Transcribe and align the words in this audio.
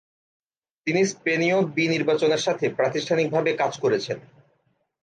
তিনি 0.87 1.01
স্পেনীয় 1.05 1.57
বি 1.75 1.85
নির্বাচনের 1.87 2.41
সাথে 2.41 2.65
প্রাতিষ্ঠানিকভাবে 2.69 3.51
কাজ 3.53 3.73
করেছেন। 3.79 4.17